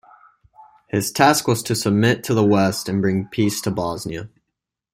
His 0.87 1.11
task 1.11 1.47
was 1.47 1.61
to 1.61 1.75
submit 1.75 2.23
to 2.23 2.33
the 2.33 2.43
west 2.43 2.89
and 2.89 3.01
bring 3.03 3.27
peace 3.27 3.61
to 3.61 3.69
Bosnia. 3.69 4.29